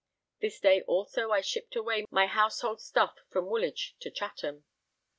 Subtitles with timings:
[0.39, 4.63] This day also I shipped away my household stuff from Woolwich to Chatham.